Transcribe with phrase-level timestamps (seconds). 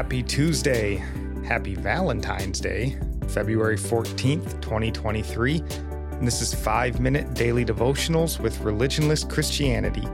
[0.00, 0.96] Happy Tuesday.
[1.44, 2.98] Happy Valentine's Day,
[3.28, 5.58] February 14th, 2023.
[5.58, 10.08] And this is five minute daily devotionals with religionless Christianity.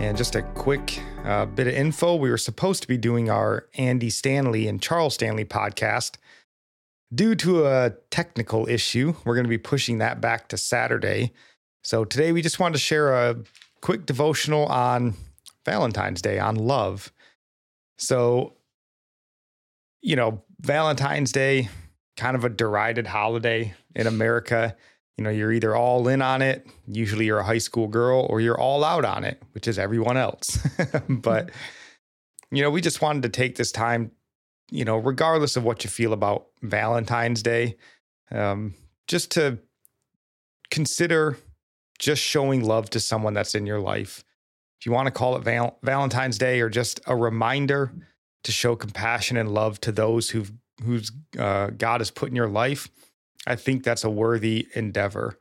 [0.00, 3.68] And just a quick uh, bit of info we were supposed to be doing our
[3.74, 6.16] Andy Stanley and Charles Stanley podcast.
[7.14, 11.32] Due to a technical issue, we're going to be pushing that back to Saturday.
[11.84, 13.36] So today we just wanted to share a
[13.82, 15.14] quick devotional on
[15.64, 17.12] Valentine's Day, on love.
[17.98, 18.55] So
[20.06, 21.68] you know, Valentine's Day,
[22.16, 24.76] kind of a derided holiday in America.
[25.18, 28.40] You know, you're either all in on it, usually you're a high school girl, or
[28.40, 30.60] you're all out on it, which is everyone else.
[31.08, 31.50] but,
[32.52, 34.12] you know, we just wanted to take this time,
[34.70, 37.76] you know, regardless of what you feel about Valentine's Day,
[38.30, 38.74] um,
[39.08, 39.58] just to
[40.70, 41.36] consider
[41.98, 44.22] just showing love to someone that's in your life.
[44.78, 47.90] If you want to call it Val- Valentine's Day or just a reminder
[48.46, 50.52] to show compassion and love to those who've
[50.84, 52.88] who's uh, God has put in your life,
[53.46, 55.38] I think that's a worthy endeavor.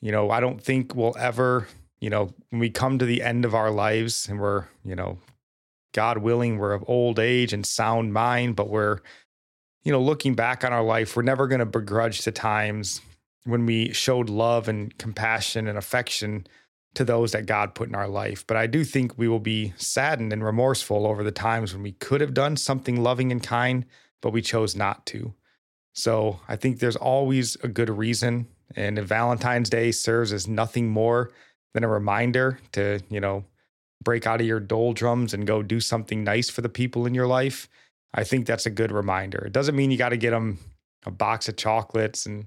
[0.00, 1.68] You know, I don't think we'll ever,
[2.00, 5.18] you know, when we come to the end of our lives and we're, you know,
[5.92, 8.98] God willing, we're of old age and sound mind, but we're,
[9.84, 13.00] you know, looking back on our life, we're never going to begrudge the times
[13.44, 16.46] when we showed love and compassion and affection
[16.94, 18.46] to those that God put in our life.
[18.46, 21.92] But I do think we will be saddened and remorseful over the times when we
[21.92, 23.84] could have done something loving and kind,
[24.22, 25.34] but we chose not to.
[25.92, 28.46] So I think there's always a good reason.
[28.76, 31.30] And Valentine's Day serves as nothing more
[31.74, 33.44] than a reminder to, you know,
[34.02, 37.26] break out of your doldrums and go do something nice for the people in your
[37.26, 37.68] life,
[38.12, 39.38] I think that's a good reminder.
[39.46, 40.58] It doesn't mean you got to get them
[41.04, 42.46] a box of chocolates and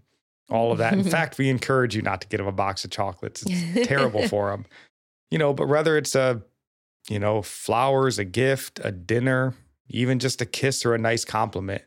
[0.49, 0.93] all of that.
[0.93, 3.43] In fact, we encourage you not to get them a box of chocolates.
[3.45, 4.65] It's terrible for them.
[5.31, 6.41] You know, but whether it's a,
[7.09, 9.55] you know, flowers, a gift, a dinner,
[9.89, 11.83] even just a kiss or a nice compliment,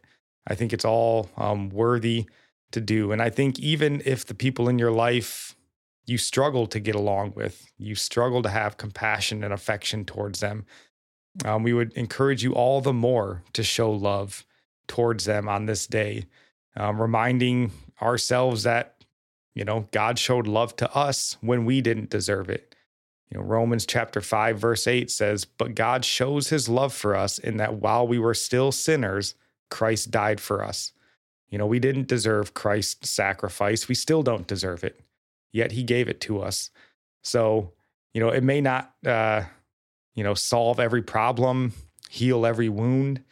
[0.47, 2.26] I think it's all um, worthy
[2.72, 3.12] to do.
[3.12, 5.56] And I think even if the people in your life
[6.06, 10.66] you struggle to get along with, you struggle to have compassion and affection towards them,
[11.44, 14.44] um, we would encourage you all the more to show love
[14.88, 16.26] towards them on this day,
[16.76, 17.70] um, reminding
[18.00, 19.05] ourselves that,
[19.55, 22.75] you know, God showed love to us when we didn't deserve it.
[23.31, 27.38] You know, Romans chapter 5, verse 8 says, But God shows his love for us
[27.38, 29.34] in that while we were still sinners,
[29.71, 30.93] Christ died for us.
[31.49, 33.88] You know, we didn't deserve Christ's sacrifice.
[33.88, 35.00] We still don't deserve it,
[35.53, 36.71] yet he gave it to us.
[37.22, 37.72] So,
[38.15, 39.43] you know, it may not, uh,
[40.15, 41.72] you know, solve every problem,
[42.09, 43.22] heal every wound,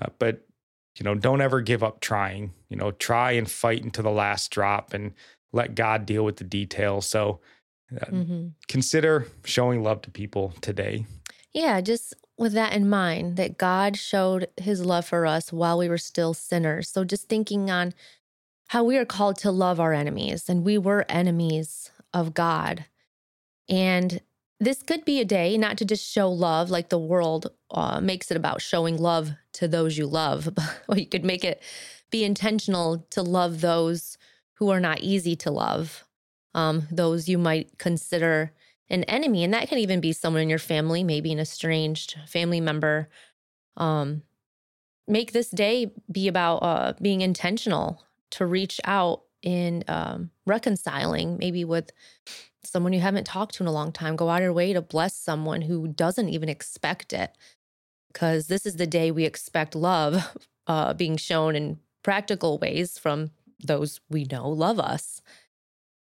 [0.00, 0.46] uh, but
[0.96, 2.52] you know, don't ever give up trying.
[2.68, 5.12] You know, try and fight until the last drop and
[5.52, 7.06] let God deal with the details.
[7.06, 7.40] So
[7.94, 8.46] uh, mm-hmm.
[8.68, 11.06] consider showing love to people today.
[11.52, 15.88] Yeah, just with that in mind, that God showed his love for us while we
[15.88, 16.88] were still sinners.
[16.88, 17.92] So just thinking on
[18.68, 22.86] how we are called to love our enemies, and we were enemies of God.
[23.68, 24.20] And
[24.58, 28.30] this could be a day not to just show love like the world uh, makes
[28.30, 30.48] it about showing love to those you love.
[30.86, 31.62] But you could make it
[32.10, 34.18] be intentional to love those
[34.54, 36.04] who are not easy to love,
[36.54, 38.52] um, those you might consider
[38.88, 39.42] an enemy.
[39.42, 43.08] And that can even be someone in your family, maybe an estranged family member.
[43.76, 44.22] Um,
[45.08, 51.64] make this day be about uh, being intentional to reach out in um, reconciling, maybe
[51.64, 51.90] with
[52.64, 54.16] someone you haven't talked to in a long time.
[54.16, 57.36] Go out of your way to bless someone who doesn't even expect it.
[58.12, 60.36] Because this is the day we expect love
[60.66, 63.30] uh, being shown in practical ways from
[63.64, 65.22] those we know love us.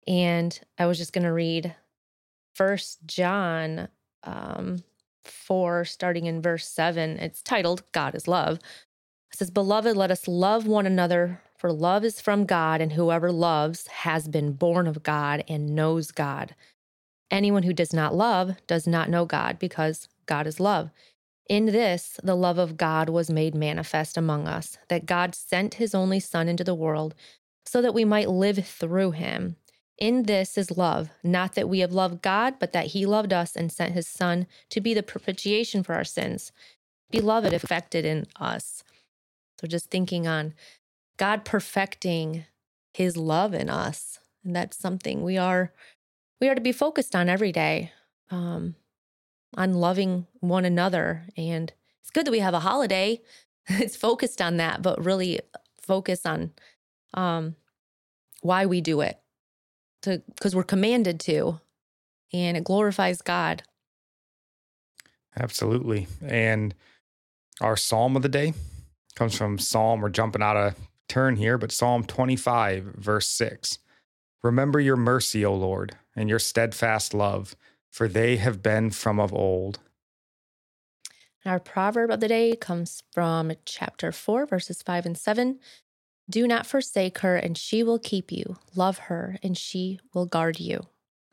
[0.06, 1.74] And I was just going to read
[2.54, 3.88] First John
[4.22, 4.84] um,
[5.24, 7.18] 4, starting in verse 7.
[7.18, 8.58] It's titled God is Love.
[9.32, 13.32] It says, Beloved, let us love one another, for love is from God, and whoever
[13.32, 16.54] loves has been born of God and knows God.
[17.30, 20.90] Anyone who does not love does not know God, because God is love.
[21.48, 25.94] In this, the love of God was made manifest among us, that God sent his
[25.94, 27.14] only Son into the world
[27.64, 29.56] so that we might live through him.
[29.98, 33.56] In this is love, not that we have loved God, but that he loved us
[33.56, 36.52] and sent his Son to be the propitiation for our sins.
[37.10, 38.82] Beloved, affected in us.
[39.60, 40.52] So just thinking on
[41.16, 42.44] God perfecting
[42.92, 44.18] his love in us.
[44.44, 45.72] And that's something we are
[46.40, 47.92] we are to be focused on every day.
[48.30, 48.74] Um,
[49.54, 51.24] on loving one another.
[51.36, 53.20] And it's good that we have a holiday.
[53.68, 55.40] it's focused on that, but really
[55.80, 56.52] focus on
[57.14, 57.56] um,
[58.42, 59.18] why we do it.
[60.02, 61.60] To because we're commanded to,
[62.32, 63.62] and it glorifies God.
[65.38, 66.06] Absolutely.
[66.24, 66.74] And
[67.60, 68.54] our psalm of the day
[69.14, 70.00] comes from Psalm.
[70.00, 70.74] We're jumping out of
[71.08, 73.78] turn here, but Psalm 25, verse 6.
[74.42, 77.56] Remember your mercy, O Lord, and your steadfast love,
[77.96, 79.78] for they have been from of old.
[81.46, 85.58] Our proverb of the day comes from chapter 4, verses 5 and 7.
[86.28, 88.58] Do not forsake her, and she will keep you.
[88.74, 90.82] Love her, and she will guard you.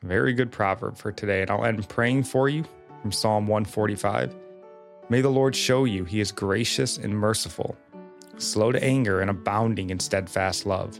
[0.04, 1.42] Very good proverb for today.
[1.42, 2.64] And I'll end praying for you
[3.02, 4.34] from Psalm 145.
[5.10, 7.76] May the Lord show you he is gracious and merciful,
[8.38, 10.98] slow to anger and abounding in steadfast love,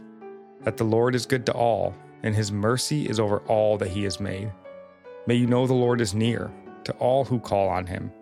[0.60, 4.04] that the Lord is good to all, and his mercy is over all that he
[4.04, 4.52] has made.
[5.26, 6.52] May you know the Lord is near
[6.84, 8.12] to all who call on him,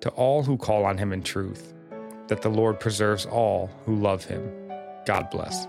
[0.00, 1.74] to all who call on him in truth,
[2.28, 4.50] that the Lord preserves all who love him.
[5.04, 5.68] God bless.